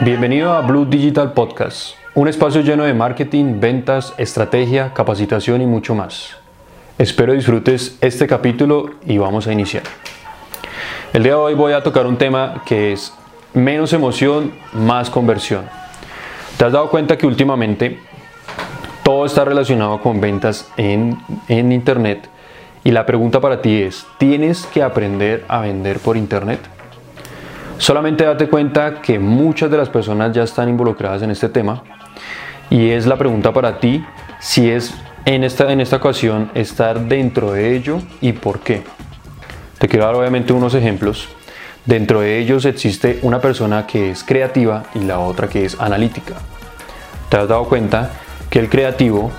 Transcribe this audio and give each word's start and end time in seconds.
Bienvenido 0.00 0.52
a 0.52 0.60
Blue 0.60 0.86
Digital 0.86 1.34
Podcast, 1.34 1.94
un 2.14 2.26
espacio 2.26 2.62
lleno 2.62 2.82
de 2.82 2.92
marketing, 2.92 3.60
ventas, 3.60 4.12
estrategia, 4.18 4.92
capacitación 4.92 5.62
y 5.62 5.66
mucho 5.66 5.94
más. 5.94 6.36
Espero 6.98 7.32
disfrutes 7.32 7.96
este 8.00 8.26
capítulo 8.26 8.90
y 9.06 9.18
vamos 9.18 9.46
a 9.46 9.52
iniciar. 9.52 9.84
El 11.12 11.22
día 11.22 11.32
de 11.32 11.38
hoy 11.38 11.54
voy 11.54 11.74
a 11.74 11.84
tocar 11.84 12.08
un 12.08 12.18
tema 12.18 12.64
que 12.66 12.92
es 12.92 13.14
menos 13.52 13.92
emoción, 13.92 14.52
más 14.72 15.10
conversión. 15.10 15.64
¿Te 16.58 16.64
has 16.64 16.72
dado 16.72 16.90
cuenta 16.90 17.16
que 17.16 17.28
últimamente 17.28 18.00
todo 19.04 19.24
está 19.24 19.44
relacionado 19.44 20.00
con 20.00 20.20
ventas 20.20 20.68
en, 20.76 21.16
en 21.46 21.70
Internet? 21.70 22.28
Y 22.82 22.90
la 22.90 23.06
pregunta 23.06 23.40
para 23.40 23.62
ti 23.62 23.82
es, 23.82 24.04
¿tienes 24.18 24.66
que 24.66 24.82
aprender 24.82 25.44
a 25.46 25.60
vender 25.60 26.00
por 26.00 26.16
Internet? 26.16 26.58
Solamente 27.78 28.24
date 28.24 28.48
cuenta 28.48 29.00
que 29.02 29.18
muchas 29.18 29.70
de 29.70 29.76
las 29.76 29.88
personas 29.88 30.32
ya 30.32 30.44
están 30.44 30.68
involucradas 30.68 31.22
en 31.22 31.30
este 31.30 31.48
tema 31.48 31.82
y 32.70 32.90
es 32.90 33.06
la 33.06 33.16
pregunta 33.16 33.52
para 33.52 33.78
ti 33.78 34.04
si 34.38 34.70
es 34.70 34.94
en 35.24 35.42
esta, 35.42 35.72
en 35.72 35.80
esta 35.80 35.96
ocasión 35.96 36.50
estar 36.54 37.00
dentro 37.00 37.52
de 37.52 37.74
ello 37.74 37.98
y 38.20 38.32
por 38.32 38.60
qué. 38.60 38.82
Te 39.78 39.88
quiero 39.88 40.06
dar 40.06 40.14
obviamente 40.14 40.52
unos 40.52 40.74
ejemplos. 40.74 41.28
Dentro 41.84 42.20
de 42.20 42.38
ellos 42.38 42.64
existe 42.64 43.18
una 43.22 43.40
persona 43.40 43.86
que 43.86 44.10
es 44.10 44.22
creativa 44.22 44.84
y 44.94 45.00
la 45.00 45.18
otra 45.18 45.48
que 45.48 45.64
es 45.64 45.78
analítica. 45.80 46.34
¿Te 47.28 47.36
has 47.36 47.48
dado 47.48 47.64
cuenta 47.64 48.12
que 48.48 48.60
el 48.60 48.70
creativo, 48.70 49.32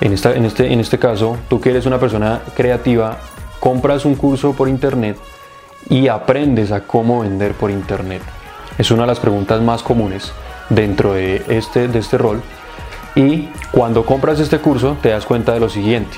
en, 0.00 0.12
esta, 0.12 0.34
en, 0.34 0.44
este, 0.44 0.72
en 0.72 0.80
este 0.80 0.98
caso, 0.98 1.38
tú 1.48 1.60
que 1.60 1.70
eres 1.70 1.86
una 1.86 1.98
persona 1.98 2.42
creativa, 2.54 3.18
compras 3.58 4.04
un 4.04 4.14
curso 4.14 4.52
por 4.52 4.68
internet 4.68 5.16
y 5.88 6.08
aprendes 6.08 6.72
a 6.72 6.80
cómo 6.80 7.20
vender 7.20 7.54
por 7.54 7.70
internet? 7.70 8.22
Es 8.78 8.90
una 8.90 9.02
de 9.02 9.08
las 9.08 9.20
preguntas 9.20 9.60
más 9.60 9.82
comunes 9.82 10.32
dentro 10.70 11.14
de 11.14 11.42
este, 11.48 11.88
de 11.88 11.98
este 11.98 12.18
rol. 12.18 12.42
Y 13.14 13.48
cuando 13.72 14.04
compras 14.06 14.38
este 14.38 14.58
curso 14.58 14.96
te 15.02 15.08
das 15.08 15.26
cuenta 15.26 15.52
de 15.52 15.60
lo 15.60 15.68
siguiente. 15.68 16.16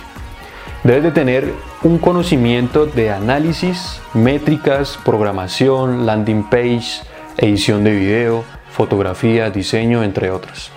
Debes 0.82 1.02
de 1.02 1.10
tener 1.10 1.52
un 1.82 1.98
conocimiento 1.98 2.86
de 2.86 3.10
análisis, 3.10 4.00
métricas, 4.14 4.98
programación, 5.04 6.06
landing 6.06 6.44
page, 6.44 7.02
edición 7.36 7.84
de 7.84 7.92
video, 7.92 8.44
fotografía, 8.70 9.50
diseño, 9.50 10.02
entre 10.02 10.30
otras. 10.30 10.70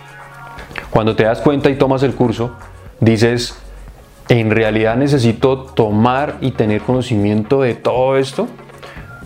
Cuando 0.89 1.15
te 1.15 1.23
das 1.23 1.39
cuenta 1.39 1.69
y 1.69 1.75
tomas 1.75 2.03
el 2.03 2.15
curso, 2.15 2.55
dices, 2.99 3.57
¿en 4.29 4.51
realidad 4.51 4.95
necesito 4.95 5.59
tomar 5.59 6.37
y 6.41 6.51
tener 6.51 6.81
conocimiento 6.81 7.61
de 7.61 7.75
todo 7.75 8.17
esto? 8.17 8.47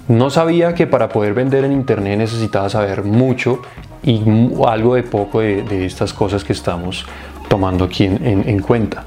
No 0.07 0.29
sabía 0.29 0.73
que 0.73 0.87
para 0.87 1.09
poder 1.09 1.33
vender 1.33 1.65
en 1.65 1.73
internet 1.73 2.17
necesitaba 2.17 2.69
saber 2.69 3.03
mucho 3.03 3.61
y 4.03 4.21
algo 4.65 4.95
de 4.95 5.03
poco 5.03 5.41
de, 5.41 5.85
estas 5.85 6.13
cosas 6.13 6.45
que 6.45 6.53
estamos 6.53 7.05
tomando 7.49 7.85
aquí 7.85 8.05
en, 8.05 8.59
cuenta. 8.61 9.03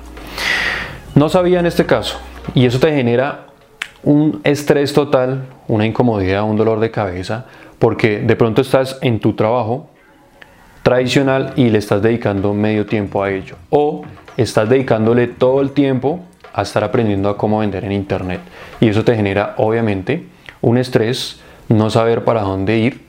No 1.14 1.30
sabía 1.30 1.60
en 1.60 1.66
este 1.66 1.86
caso 1.86 2.18
y 2.54 2.66
eso 2.66 2.78
te 2.78 2.94
genera 2.94 3.46
un 4.02 4.40
estrés 4.44 4.92
total, 4.92 5.44
una 5.68 5.86
incomodidad, 5.86 6.44
un 6.44 6.56
dolor 6.56 6.80
de 6.80 6.90
cabeza, 6.90 7.46
porque 7.78 8.20
de 8.20 8.36
pronto 8.36 8.60
estás 8.60 8.98
en 9.00 9.20
tu 9.20 9.32
trabajo 9.32 9.88
tradicional 10.82 11.54
y 11.56 11.70
le 11.70 11.78
estás 11.78 12.02
dedicando 12.02 12.52
medio 12.52 12.84
tiempo 12.84 13.22
a 13.22 13.30
ello 13.30 13.56
o 13.70 14.02
estás 14.36 14.68
dedicándole 14.68 15.28
todo 15.28 15.62
el 15.62 15.70
tiempo 15.70 16.20
a 16.52 16.62
estar 16.62 16.84
aprendiendo 16.84 17.28
a 17.28 17.36
cómo 17.36 17.58
vender 17.58 17.84
en 17.84 17.92
internet 17.92 18.40
y 18.80 18.88
eso 18.88 19.04
te 19.04 19.14
genera 19.14 19.54
obviamente 19.58 20.26
un 20.60 20.78
estrés, 20.78 21.40
no 21.68 21.90
saber 21.90 22.24
para 22.24 22.42
dónde 22.42 22.78
ir 22.78 23.00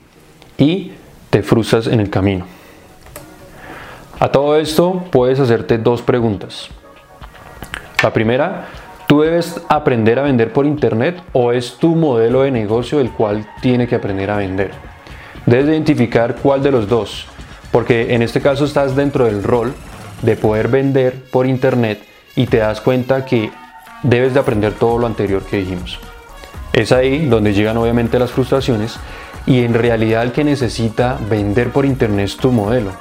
y 0.58 0.92
te 1.30 1.42
frustras 1.42 1.86
en 1.86 2.00
el 2.00 2.10
camino. 2.10 2.46
A 4.20 4.30
todo 4.30 4.56
esto 4.56 5.04
puedes 5.10 5.40
hacerte 5.40 5.78
dos 5.78 6.02
preguntas. 6.02 6.68
La 8.02 8.12
primera, 8.12 8.68
¿tú 9.08 9.22
debes 9.22 9.60
aprender 9.68 10.18
a 10.18 10.22
vender 10.22 10.52
por 10.52 10.66
internet 10.66 11.20
o 11.32 11.52
es 11.52 11.74
tu 11.78 11.96
modelo 11.96 12.42
de 12.42 12.50
negocio 12.50 13.00
el 13.00 13.10
cual 13.10 13.46
tiene 13.60 13.88
que 13.88 13.96
aprender 13.96 14.30
a 14.30 14.36
vender? 14.36 14.70
Debes 15.46 15.66
identificar 15.66 16.36
cuál 16.36 16.62
de 16.62 16.70
los 16.70 16.88
dos, 16.88 17.26
porque 17.72 18.14
en 18.14 18.22
este 18.22 18.40
caso 18.40 18.64
estás 18.64 18.94
dentro 18.94 19.24
del 19.24 19.42
rol 19.42 19.72
de 20.22 20.36
poder 20.36 20.68
vender 20.68 21.24
por 21.32 21.46
internet 21.46 22.00
y 22.36 22.46
te 22.46 22.58
das 22.58 22.80
cuenta 22.80 23.24
que 23.24 23.50
debes 24.02 24.34
de 24.34 24.40
aprender 24.40 24.74
todo 24.74 24.98
lo 24.98 25.06
anterior 25.06 25.42
que 25.42 25.58
dijimos. 25.58 25.98
Es 26.72 26.90
ahí 26.90 27.26
donde 27.26 27.52
llegan 27.52 27.76
obviamente 27.76 28.18
las 28.18 28.30
frustraciones 28.30 28.98
y 29.46 29.62
en 29.64 29.74
realidad 29.74 30.22
el 30.22 30.32
que 30.32 30.44
necesita 30.44 31.18
vender 31.28 31.70
por 31.70 31.84
internet 31.84 32.26
es 32.26 32.36
tu 32.36 32.50
modelo. 32.50 32.92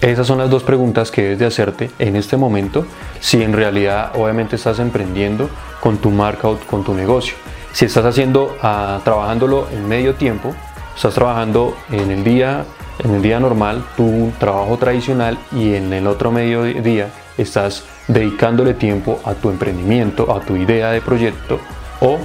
Esas 0.00 0.26
son 0.26 0.38
las 0.38 0.50
dos 0.50 0.62
preguntas 0.62 1.10
que 1.10 1.22
debes 1.22 1.38
de 1.38 1.46
hacerte 1.46 1.90
en 1.98 2.16
este 2.16 2.36
momento 2.36 2.86
si 3.20 3.42
en 3.42 3.52
realidad 3.52 4.12
obviamente 4.16 4.56
estás 4.56 4.78
emprendiendo 4.78 5.48
con 5.80 5.98
tu 5.98 6.10
marca 6.10 6.48
o 6.48 6.58
con 6.58 6.84
tu 6.84 6.94
negocio. 6.94 7.34
Si 7.72 7.86
estás 7.86 8.04
haciendo, 8.04 8.56
uh, 8.62 9.00
trabajándolo 9.02 9.66
en 9.70 9.88
medio 9.88 10.14
tiempo, 10.14 10.54
estás 10.94 11.14
trabajando 11.14 11.76
en 11.90 12.10
el 12.10 12.22
día, 12.22 12.64
en 13.02 13.14
el 13.14 13.22
día 13.22 13.40
normal, 13.40 13.84
tu 13.96 14.30
trabajo 14.38 14.76
tradicional 14.78 15.38
y 15.52 15.74
en 15.74 15.92
el 15.92 16.06
otro 16.06 16.30
medio 16.30 16.62
día 16.64 17.08
estás 17.36 17.84
dedicándole 18.06 18.74
tiempo 18.74 19.20
a 19.24 19.34
tu 19.34 19.50
emprendimiento, 19.50 20.34
a 20.34 20.40
tu 20.40 20.56
idea 20.56 20.90
de 20.92 21.00
proyecto 21.00 21.58
o 22.00 22.18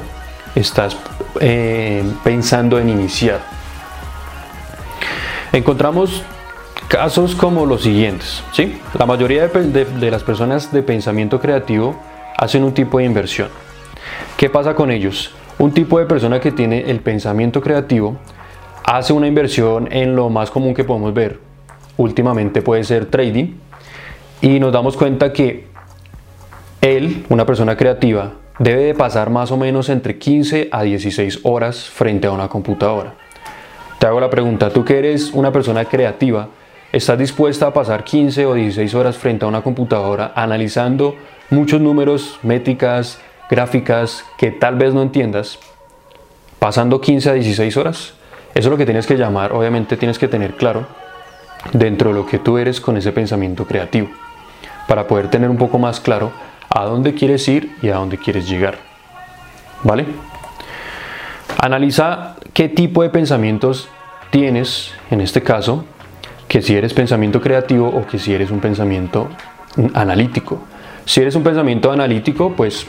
estás 0.55 0.97
eh, 1.39 2.03
pensando 2.23 2.79
en 2.79 2.89
iniciar. 2.89 3.39
Encontramos 5.51 6.23
casos 6.87 7.35
como 7.35 7.65
los 7.65 7.83
siguientes. 7.83 8.43
¿sí? 8.51 8.81
La 8.97 9.05
mayoría 9.05 9.47
de, 9.47 10.11
las 10.11 10.23
personas 10.23 10.71
de 10.71 10.83
pensamiento 10.83 11.39
creativo 11.39 11.95
hacen 12.37 12.63
un 12.63 12.73
tipo 12.73 12.97
de 12.97 13.05
inversión. 13.05 13.49
¿Qué 14.37 14.49
pasa 14.49 14.75
con 14.75 14.91
ellos? 14.91 15.31
Un 15.57 15.71
tipo 15.71 15.99
de 15.99 16.05
persona 16.05 16.39
que 16.39 16.51
tiene 16.51 16.89
el 16.89 16.99
pensamiento 16.99 17.61
creativo 17.61 18.17
hace 18.83 19.13
una 19.13 19.27
inversión 19.27 19.87
en 19.91 20.15
lo 20.15 20.29
más 20.29 20.49
común 20.49 20.73
que 20.73 20.83
podemos 20.83 21.13
ver. 21.13 21.39
Últimamente 21.97 22.61
puede 22.61 22.83
ser 22.83 23.05
trading. 23.05 23.55
Y 24.41 24.59
nos 24.59 24.71
damos 24.71 24.95
cuenta 24.95 25.33
que 25.33 25.67
él, 26.81 27.25
una 27.29 27.45
persona 27.45 27.75
creativa, 27.75 28.31
debe 28.59 28.83
de 28.83 28.93
pasar 28.93 29.29
más 29.29 29.51
o 29.51 29.57
menos 29.57 29.89
entre 29.89 30.19
15 30.19 30.69
a 30.71 30.83
16 30.83 31.39
horas 31.43 31.89
frente 31.89 32.27
a 32.27 32.31
una 32.31 32.49
computadora. 32.49 33.15
Te 33.97 34.07
hago 34.07 34.19
la 34.19 34.29
pregunta, 34.29 34.69
tú 34.69 34.85
que 34.85 34.99
eres 34.99 35.31
una 35.33 35.51
persona 35.51 35.85
creativa, 35.85 36.49
¿estás 36.91 37.17
dispuesta 37.17 37.67
a 37.67 37.73
pasar 37.73 38.03
15 38.03 38.45
o 38.45 38.53
16 38.53 38.93
horas 38.95 39.17
frente 39.17 39.45
a 39.45 39.47
una 39.47 39.61
computadora 39.61 40.33
analizando 40.35 41.15
muchos 41.49 41.81
números, 41.81 42.37
métricas, 42.43 43.19
gráficas 43.49 44.25
que 44.37 44.51
tal 44.51 44.75
vez 44.75 44.93
no 44.93 45.01
entiendas? 45.01 45.57
Pasando 46.59 46.99
15 46.99 47.29
a 47.29 47.33
16 47.33 47.77
horas. 47.77 48.13
Eso 48.53 48.67
es 48.67 48.71
lo 48.71 48.77
que 48.77 48.85
tienes 48.85 49.07
que 49.07 49.15
llamar, 49.15 49.53
obviamente 49.53 49.95
tienes 49.95 50.19
que 50.19 50.27
tener 50.27 50.55
claro 50.55 50.85
dentro 51.71 52.09
de 52.09 52.15
lo 52.15 52.25
que 52.25 52.39
tú 52.39 52.57
eres 52.57 52.81
con 52.81 52.97
ese 52.97 53.11
pensamiento 53.11 53.65
creativo, 53.65 54.09
para 54.87 55.07
poder 55.07 55.29
tener 55.29 55.49
un 55.49 55.57
poco 55.57 55.77
más 55.77 55.99
claro 55.99 56.31
a 56.69 56.85
dónde 56.85 57.13
quieres 57.13 57.47
ir 57.47 57.75
y 57.81 57.89
a 57.89 57.95
dónde 57.95 58.17
quieres 58.17 58.47
llegar. 58.47 58.77
¿Vale? 59.83 60.05
Analiza 61.57 62.35
qué 62.53 62.69
tipo 62.69 63.03
de 63.03 63.09
pensamientos 63.09 63.89
tienes, 64.29 64.91
en 65.09 65.21
este 65.21 65.41
caso, 65.41 65.85
que 66.47 66.61
si 66.61 66.75
eres 66.75 66.93
pensamiento 66.93 67.41
creativo 67.41 67.87
o 67.87 68.05
que 68.05 68.19
si 68.19 68.33
eres 68.33 68.51
un 68.51 68.59
pensamiento 68.59 69.29
analítico. 69.93 70.59
Si 71.05 71.21
eres 71.21 71.35
un 71.35 71.43
pensamiento 71.43 71.91
analítico, 71.91 72.53
pues 72.55 72.85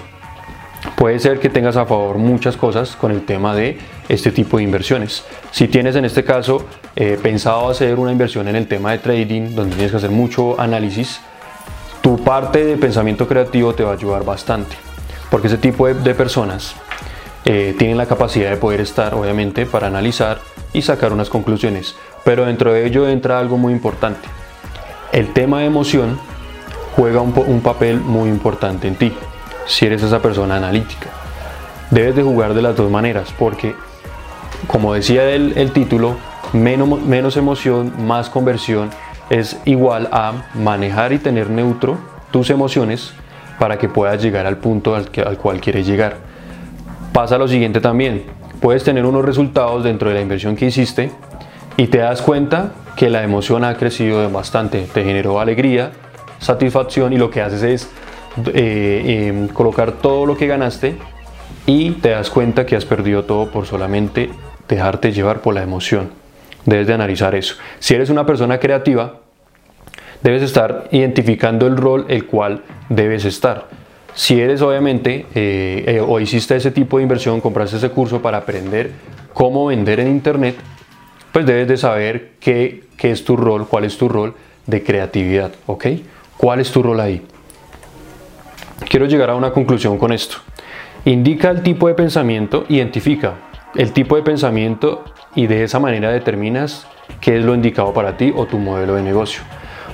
puede 0.97 1.19
ser 1.19 1.41
que 1.41 1.49
tengas 1.49 1.77
a 1.77 1.87
favor 1.87 2.19
muchas 2.19 2.57
cosas 2.57 2.97
con 2.97 3.11
el 3.11 3.25
tema 3.25 3.55
de 3.55 3.79
este 4.09 4.31
tipo 4.33 4.57
de 4.59 4.65
inversiones. 4.65 5.25
Si 5.51 5.69
tienes 5.69 5.97
en 5.97 6.05
este 6.05 6.25
caso 6.25 6.67
eh, 6.97 7.19
pensado 7.23 7.69
hacer 7.69 7.99
una 7.99 8.13
inversión 8.13 8.49
en 8.49 8.57
el 8.57 8.67
tema 8.67 8.93
de 8.93 8.99
trading, 8.99 9.55
donde 9.55 9.75
tienes 9.75 9.91
que 9.91 9.99
hacer 9.99 10.11
mucho 10.11 10.61
análisis, 10.61 11.21
tu 12.01 12.19
parte 12.23 12.65
de 12.65 12.77
pensamiento 12.77 13.29
creativo 13.29 13.75
te 13.75 13.83
va 13.83 13.91
a 13.91 13.95
ayudar 13.95 14.25
bastante, 14.25 14.77
porque 15.31 15.49
ese 15.49 15.59
tipo 15.59 15.87
de, 15.87 16.15
personas 16.15 16.75
eh, 17.45 17.75
tienen 17.79 17.97
la 17.97 18.07
capacidad 18.07 18.51
de 18.51 18.57
poder 18.57 18.81
estar, 18.81 19.15
obviamente, 19.15 19.67
para 19.67 19.89
analizar 19.89 20.41
y 20.73 20.83
sacar 20.83 21.13
unas 21.13 21.29
conclusiones, 21.29 21.97
pero 22.25 22.47
dentro 22.47 22.73
de 22.73 22.87
ello 22.87 23.09
entra 23.09 23.39
algo 23.39 23.59
muy 23.59 23.73
importante. 23.73 24.29
El 25.13 25.33
tema 25.33 25.61
de 25.61 25.67
emoción 25.67 26.19
juega 26.97 27.21
un, 27.21 27.61
papel 27.61 28.01
muy 28.01 28.29
importante 28.29 28.89
en 28.89 28.95
ti, 28.95 29.13
si 29.67 29.87
eres 29.87 30.03
esa 30.03 30.21
persona 30.21 30.57
analítica. 30.57 31.09
Debes 31.91 32.15
de 32.15 32.23
jugar 32.23 32.55
de 32.55 32.63
las 32.63 32.77
dos 32.77 32.91
maneras, 32.91 33.35
porque, 33.39 33.75
como 34.67 34.95
decía 34.95 35.29
el, 35.31 35.55
el 35.57 35.73
título, 35.73 36.17
menos, 36.53 37.01
menos 37.03 37.37
emoción, 37.37 37.93
más 38.07 38.31
conversión 38.31 38.91
es 39.31 39.59
igual 39.65 40.09
a 40.13 40.51
manejar 40.55 41.13
y 41.13 41.19
tener 41.19 41.49
neutro 41.49 41.99
tus 42.31 42.51
emociones 42.51 43.15
para 43.59 43.79
que 43.79 43.89
puedas 43.89 44.21
llegar 44.23 44.47
al 44.47 44.59
punto 44.59 44.95
al, 44.95 45.11
que, 45.11 45.23
al 45.23 45.39
cual 45.39 45.61
quieres 45.61 45.87
llegar. 45.87 46.17
Pasa 47.13 47.39
lo 47.39 47.49
siguiente 47.49 47.81
también, 47.81 48.25
puedes 48.61 48.85
tener 48.85 49.07
unos 49.07 49.25
resultados 49.25 49.85
dentro 49.85 50.09
de 50.09 50.17
la 50.17 50.21
inversión 50.21 50.57
que 50.57 50.67
hiciste 50.67 51.11
y 51.77 51.87
te 51.87 51.99
das 51.99 52.23
cuenta 52.23 52.73
que 52.97 53.09
la 53.09 53.23
emoción 53.23 53.65
ha 53.65 53.77
crecido 53.77 54.29
bastante, 54.31 54.87
te 54.93 55.05
generó 55.05 55.41
alegría, 55.41 55.93
satisfacción 56.39 57.13
y 57.13 57.19
lo 57.19 57.31
que 57.31 57.41
haces 57.41 57.63
es 57.63 57.91
eh, 58.53 59.29
em, 59.29 59.49
colocar 59.49 59.93
todo 59.93 60.27
lo 60.27 60.37
que 60.37 60.47
ganaste 60.47 60.97
y 61.67 61.93
te 61.93 62.11
das 62.11 62.31
cuenta 62.31 62.67
que 62.67 62.77
has 62.77 62.85
perdido 62.85 63.25
todo 63.25 63.51
por 63.51 63.67
solamente 63.67 64.31
dejarte 64.69 65.13
llevar 65.13 65.41
por 65.41 65.55
la 65.55 65.63
emoción. 65.63 66.20
Debes 66.65 66.87
de 66.87 66.95
analizar 66.95 67.35
eso. 67.35 67.57
Si 67.79 67.95
eres 67.95 68.11
una 68.11 68.27
persona 68.27 68.59
creativa, 68.59 69.21
debes 70.23 70.43
estar 70.43 70.89
identificando 70.91 71.67
el 71.67 71.77
rol 71.77 72.07
el 72.09 72.27
cual 72.27 72.63
debes 72.89 73.25
estar. 73.25 73.69
Si 74.15 74.41
eres 74.41 74.61
obviamente 74.61 75.27
eh, 75.35 75.85
eh, 75.87 76.01
o 76.01 76.21
hiciste 76.21 76.57
ese 76.57 76.71
tipo 76.71 76.99
de 76.99 77.05
inversión, 77.05 77.41
compraste 77.41 77.77
ese 77.77 77.91
curso 77.91 78.21
para 78.21 78.39
aprender 78.39 78.91
cómo 79.33 79.67
vender 79.67 80.01
en 80.01 80.09
internet, 80.09 80.57
pues 81.33 81.47
debes 81.47 81.69
de 81.69 81.77
saber 81.77 82.33
qué, 82.41 82.85
qué 82.97 83.13
es 83.13 83.25
tu 83.25 83.37
rol, 83.37 83.69
cuál 83.69 83.85
es 83.85 83.97
tu 83.97 84.09
rol 84.09 84.35
de 84.67 84.83
creatividad, 84.83 85.53
¿ok? 85.67 85.87
¿Cuál 86.37 86.61
es 86.61 86.71
tu 86.71 86.83
rol 86.83 87.01
ahí? 87.01 87.23
Quiero 88.89 89.07
llegar 89.07 89.31
a 89.31 89.37
una 89.37 89.53
conclusión 89.53 89.99
con 89.99 90.13
esto. 90.13 90.39
Indica 91.05 91.51
el 91.51 91.63
tipo 91.63 91.87
de 91.89 91.95
pensamiento, 91.95 92.67
identifica 92.69 93.35
el 93.75 93.93
tipo 93.93 94.17
de 94.17 94.23
pensamiento 94.23 95.05
y 95.35 95.47
de 95.47 95.65
esa 95.65 95.79
manera 95.79 96.11
determinas 96.11 96.87
qué 97.21 97.39
es 97.39 97.45
lo 97.45 97.55
indicado 97.55 97.93
para 97.93 98.17
ti 98.17 98.33
o 98.35 98.47
tu 98.47 98.59
modelo 98.59 98.95
de 98.95 99.03
negocio. 99.03 99.43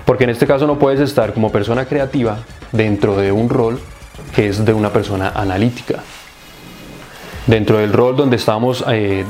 Porque 0.05 0.25
en 0.25 0.31
este 0.31 0.47
caso 0.47 0.67
no 0.67 0.79
puedes 0.79 1.01
estar 1.01 1.35
como 1.35 1.51
persona 1.51 1.85
creativa 1.85 2.39
dentro 2.73 3.17
de 3.17 3.33
un 3.33 3.49
rol 3.49 3.81
que 4.35 4.49
es 4.49 4.65
de 4.65 4.73
una 4.73 4.91
persona 4.91 5.33
analítica. 5.35 6.01
Dentro 7.47 7.79
del 7.79 7.93
rol 7.93 8.17
donde 8.17 8.37
estábamos 8.37 8.85
eh, 8.89 9.25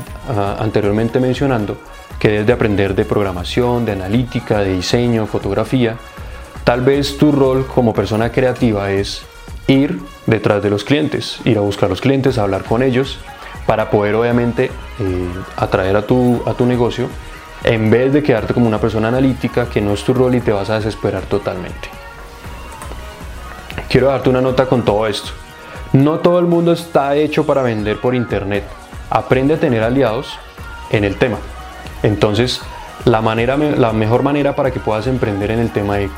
anteriormente 0.59 1.19
mencionando, 1.19 1.77
que 2.19 2.29
debes 2.29 2.47
de 2.47 2.53
aprender 2.53 2.95
de 2.95 3.05
programación, 3.05 3.85
de 3.85 3.91
analítica, 3.91 4.59
de 4.59 4.73
diseño, 4.73 5.27
fotografía, 5.27 5.97
tal 6.63 6.81
vez 6.81 7.17
tu 7.17 7.31
rol 7.31 7.67
como 7.67 7.93
persona 7.93 8.31
creativa 8.31 8.91
es 8.91 9.23
ir 9.67 9.99
detrás 10.25 10.63
de 10.63 10.69
los 10.69 10.83
clientes, 10.83 11.39
ir 11.45 11.57
a 11.57 11.61
buscar 11.61 11.87
a 11.87 11.89
los 11.89 12.01
clientes, 12.01 12.37
a 12.37 12.43
hablar 12.43 12.63
con 12.63 12.81
ellos, 12.81 13.19
para 13.67 13.91
poder 13.91 14.15
obviamente 14.15 14.71
eh, 14.99 15.29
atraer 15.57 15.95
a 15.97 16.01
tu, 16.01 16.41
a 16.47 16.53
tu 16.53 16.65
negocio, 16.65 17.09
en 17.63 17.91
vez 17.91 18.13
de 18.13 18.23
quedarte 18.23 18.53
como 18.53 18.65
una 18.67 18.79
persona 18.79 19.09
analítica, 19.09 19.69
que 19.69 19.81
no 19.81 19.93
es 19.93 20.03
tu 20.03 20.13
rol 20.13 20.33
y 20.33 20.39
te 20.39 20.51
vas 20.51 20.69
a 20.71 20.75
desesperar 20.75 21.23
totalmente. 21.23 21.89
Quiero 23.89 24.07
darte 24.07 24.29
una 24.29 24.41
nota 24.41 24.65
con 24.65 24.83
todo 24.83 25.05
esto. 25.05 25.31
No 25.93 26.19
todo 26.19 26.39
el 26.39 26.45
mundo 26.45 26.71
está 26.71 27.15
hecho 27.15 27.45
para 27.45 27.61
vender 27.61 27.99
por 27.99 28.15
internet. 28.15 28.63
Aprende 29.09 29.53
a 29.53 29.59
tener 29.59 29.83
aliados 29.83 30.37
en 30.89 31.03
el 31.03 31.15
tema. 31.15 31.37
Entonces, 32.03 32.61
la, 33.05 33.21
manera, 33.21 33.57
la 33.57 33.93
mejor 33.93 34.23
manera 34.23 34.55
para 34.55 34.71
que 34.71 34.79
puedas 34.79 35.07
emprender 35.07 35.51
en 35.51 35.59
el 35.59 35.71
tema 35.71 35.97
de 35.97 36.09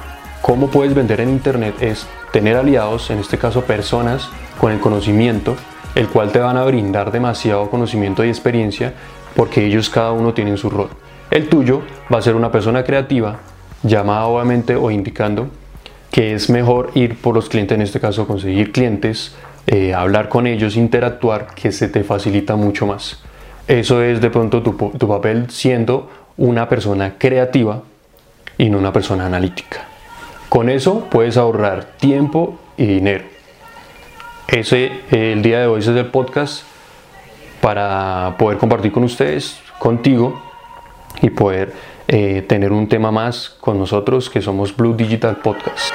cómo 0.41 0.69
puedes 0.69 0.93
vender 0.93 1.21
en 1.21 1.29
internet 1.29 1.75
es 1.81 2.07
tener 2.31 2.57
aliados, 2.57 3.09
en 3.09 3.19
este 3.19 3.37
caso 3.37 3.63
personas 3.63 4.29
con 4.59 4.71
el 4.71 4.79
conocimiento, 4.79 5.55
el 5.95 6.07
cual 6.07 6.31
te 6.31 6.39
van 6.39 6.57
a 6.57 6.63
brindar 6.63 7.11
demasiado 7.11 7.69
conocimiento 7.69 8.23
y 8.23 8.29
experiencia 8.29 8.93
porque 9.35 9.65
ellos 9.65 9.89
cada 9.89 10.11
uno 10.11 10.33
tienen 10.33 10.57
su 10.57 10.69
rol. 10.69 10.89
El 11.31 11.47
tuyo 11.49 11.81
va 12.11 12.17
a 12.19 12.21
ser 12.21 12.35
una 12.35 12.51
persona 12.51 12.83
creativa, 12.83 13.39
llamada 13.83 14.25
obviamente 14.25 14.75
o 14.75 14.91
indicando 14.91 15.47
que 16.11 16.33
es 16.33 16.49
mejor 16.49 16.91
ir 16.95 17.17
por 17.21 17.35
los 17.35 17.49
clientes, 17.49 17.75
en 17.75 17.81
este 17.81 17.99
caso 17.99 18.27
conseguir 18.27 18.71
clientes, 18.71 19.35
eh, 19.67 19.93
hablar 19.93 20.27
con 20.27 20.47
ellos, 20.47 20.75
interactuar, 20.75 21.47
que 21.53 21.71
se 21.71 21.87
te 21.87 22.03
facilita 22.03 22.55
mucho 22.55 22.87
más. 22.87 23.21
Eso 23.67 24.01
es 24.01 24.19
de 24.19 24.31
pronto 24.31 24.63
tu, 24.63 24.73
tu 24.73 25.07
papel 25.07 25.49
siendo 25.51 26.09
una 26.37 26.67
persona 26.67 27.15
creativa 27.19 27.83
y 28.57 28.69
no 28.69 28.79
una 28.79 28.91
persona 28.91 29.27
analítica. 29.27 29.85
Con 30.49 30.69
eso 30.69 31.07
puedes 31.11 31.37
ahorrar 31.37 31.85
tiempo 31.99 32.57
y 32.75 32.87
dinero. 32.87 33.38
Ese, 34.51 35.01
el 35.11 35.43
día 35.43 35.59
de 35.59 35.67
hoy 35.67 35.79
es 35.79 35.87
el 35.87 36.07
podcast 36.07 36.63
para 37.61 38.35
poder 38.39 38.57
compartir 38.57 38.91
con 38.91 39.03
ustedes, 39.03 39.59
contigo 39.77 40.41
y 41.21 41.29
poder 41.29 41.71
eh, 42.07 42.43
tener 42.47 42.71
un 42.71 42.87
tema 42.87 43.11
más 43.11 43.51
con 43.51 43.77
nosotros 43.77 44.27
que 44.27 44.41
somos 44.41 44.75
Blue 44.75 44.95
Digital 44.95 45.37
Podcast. 45.37 45.93